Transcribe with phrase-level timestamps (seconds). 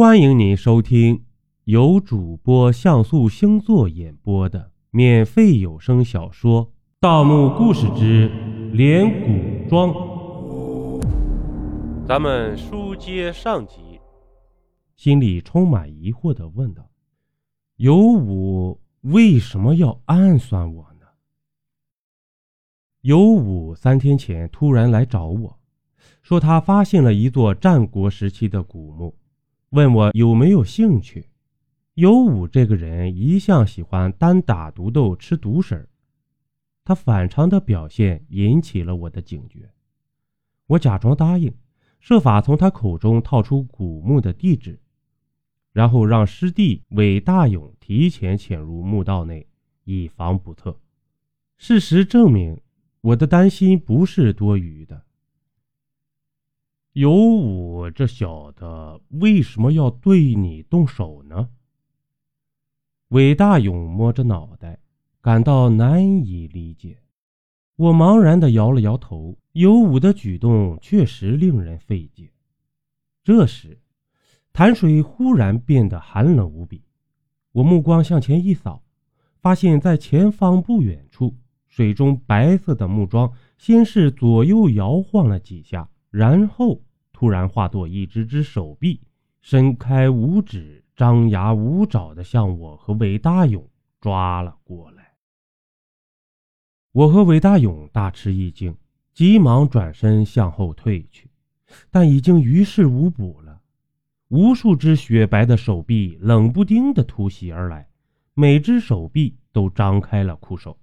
[0.00, 1.26] 欢迎您收听
[1.64, 6.64] 由主播像素星座演播的免费有声小说
[7.00, 8.30] 《盗墓故事之
[8.72, 9.90] 连古庄》。
[12.08, 14.00] 咱们书接上集，
[14.96, 16.88] 心里充满疑惑的问道
[17.76, 21.06] ：“尤武为什么要暗算我呢？”
[23.04, 25.58] 尤武三天前突然来找我，
[26.22, 29.14] 说他发现了一座战国时期的古墓。
[29.70, 31.26] 问我有没有兴趣？
[31.94, 35.88] 尤武这个人一向喜欢单打独斗、吃独食
[36.82, 39.70] 他反常的表现引起了我的警觉。
[40.66, 41.54] 我假装答应，
[42.00, 44.80] 设法从他口中套出古墓的地址，
[45.72, 49.46] 然后让师弟韦大勇提前潜入墓道内，
[49.84, 50.80] 以防不测。
[51.58, 52.60] 事实证明，
[53.02, 55.04] 我的担心不是多余的。
[56.94, 58.64] 尤武这小子
[59.10, 61.48] 为什么要对你动手呢？
[63.08, 64.80] 韦大勇摸着脑袋，
[65.20, 66.98] 感到难以理解。
[67.76, 69.36] 我茫然的摇了摇头。
[69.52, 72.30] 尤武的举动确实令人费解。
[73.22, 73.80] 这时，
[74.52, 76.84] 潭水忽然变得寒冷无比。
[77.52, 78.82] 我目光向前一扫，
[79.40, 81.36] 发现在前方不远处，
[81.68, 85.88] 水中白色的木桩先是左右摇晃了几下。
[86.10, 89.00] 然后突然化作一只只手臂，
[89.40, 93.68] 伸开五指，张牙舞爪的向我和韦大勇
[94.00, 95.14] 抓了过来。
[96.92, 98.76] 我和韦大勇大吃一惊，
[99.14, 101.30] 急忙转身向后退去，
[101.90, 103.60] 但已经于事无补了。
[104.28, 107.88] 无数只雪白的手臂冷不丁的突袭而来，
[108.34, 110.76] 每只手臂都张开了酷手，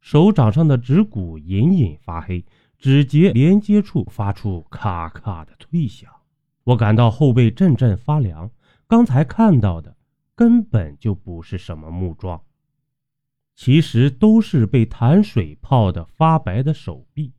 [0.00, 2.44] 手掌上的指骨隐隐发黑。
[2.80, 6.10] 指节连接处发出咔咔的脆响，
[6.64, 8.50] 我感到后背阵阵发凉。
[8.86, 9.94] 刚才看到的
[10.34, 12.42] 根本就不是什么木桩，
[13.54, 17.34] 其实都是被潭水泡得发白的手臂，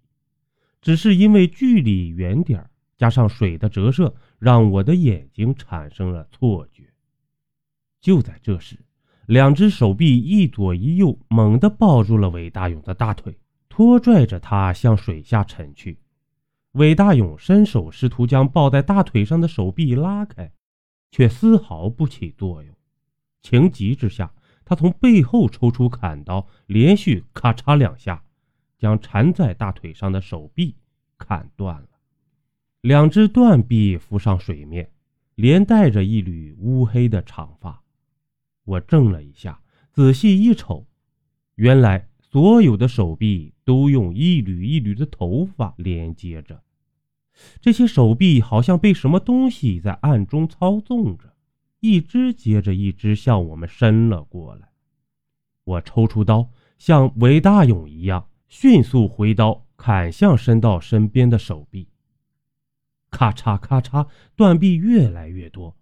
[0.79, 6.84] 只是因为距离远点加上水的折射，让我的眼睛产生了错觉。
[8.00, 8.78] 就在这时，
[9.25, 13.35] 两只手臂一左一右猛地抱住了韦大勇的大腿。
[13.72, 15.98] 拖拽着他向水下沉去，
[16.74, 20.52] 韦大勇伸手试图将抱在大腿上的手臂拉开，
[21.09, 22.76] 却丝毫不起作用。
[23.42, 24.34] 情急之下，
[24.66, 28.22] 他从背后抽出砍刀，连续咔嚓两下，
[28.78, 30.76] 将缠在大腿上的手臂
[31.18, 31.88] 砍断了。
[32.82, 34.92] 两只断臂浮上水面，
[35.36, 37.82] 连带着一缕乌黑的长发。
[38.66, 39.62] 我怔了一下，
[39.94, 40.86] 仔细一瞅，
[41.56, 42.10] 原来。
[42.31, 46.64] 所有的手臂都用一缕一缕的头发连接着，
[47.59, 51.36] 这些手臂好像被什么东西在暗中操纵着，
[51.81, 54.70] 一只接着一只向我们伸了过来。
[55.66, 61.90] 我抽出刀，像韦大勇一样迅速回刀砍向伸到身边的手臂。
[63.09, 65.75] 咔嚓咔嚓，断臂越来越多，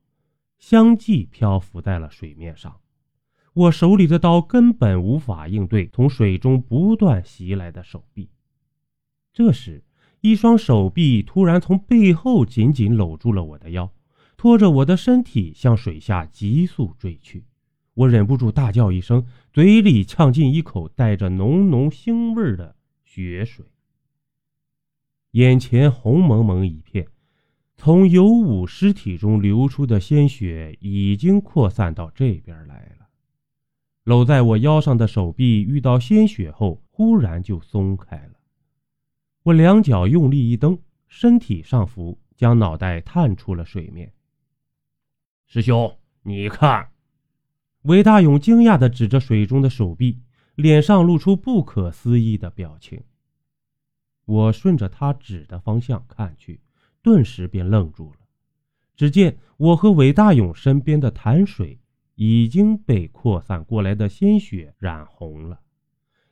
[0.58, 2.80] 相继漂浮在了水面上。
[3.54, 8.30] 我手里的刀根本无法应对从水中不断袭来的手臂。
[9.34, 9.84] 这时，
[10.22, 13.92] 一双手臂突然从背后紧紧搂住了我的腰，
[14.38, 17.46] 拖着我的身体向水下急速坠去。
[17.94, 23.66] 我忍不住大叫一声，嘴里呛进一口带着浓浓腥味的血水。
[25.32, 27.08] 眼前红蒙蒙一片，
[27.76, 32.99] 从尤武尸体中流出的鲜血已经扩散到这边来了。
[34.10, 38.40] 搂在我腰上的手臂遇到鲜血后，忽然就松开了。
[39.44, 44.12] 我两脚用力一蹬，身体上浮，将脑袋探出了水面。
[45.46, 46.90] 师兄，你看，
[47.84, 50.18] 韦大勇惊讶地指着水中的手臂，
[50.56, 53.04] 脸上露出不可思议的表情。
[54.26, 56.60] 我顺着他指的方向看去，
[57.04, 58.18] 顿时便愣住了。
[58.96, 61.78] 只见我和韦大勇身边的潭水。
[62.22, 65.62] 已经被扩散过来的鲜血染红了，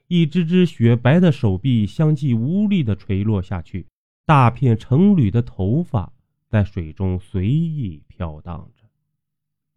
[0.10, 3.88] 一只只雪白的手臂相继无力地垂落下去，
[4.26, 6.12] 大片成缕的头发
[6.50, 8.84] 在水中随意飘荡着。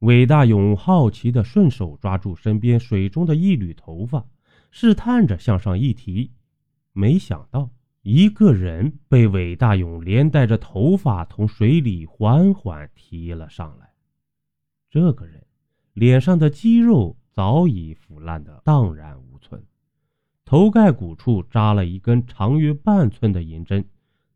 [0.00, 4.26] 韦大勇好奇地顺手抓住身边水中的一缕头发，
[4.72, 6.32] 试探着向上一提，
[6.92, 7.70] 没想到
[8.02, 13.92] 一个人被韦大勇连带着头发从水里缓缓提了上来。
[14.90, 15.46] 这个人。
[15.92, 19.62] 脸上的肌肉早已腐烂的荡然无存，
[20.44, 23.84] 头盖骨处扎了一根长约半寸的银针，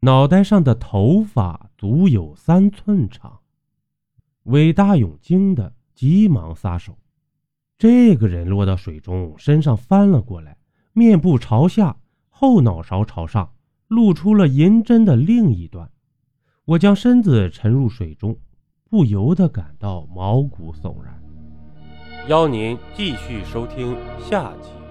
[0.00, 3.40] 脑袋上的头发足有三寸长。
[4.44, 6.98] 韦大勇惊得急忙撒手。
[7.78, 10.56] 这个人落到水中，身上翻了过来，
[10.92, 11.96] 面部朝下，
[12.28, 13.52] 后脑勺朝上，
[13.88, 15.90] 露出了银针的另一端。
[16.66, 18.38] 我将身子沉入水中，
[18.88, 21.23] 不由得感到毛骨悚然。
[22.26, 24.83] 邀您继续收听下集。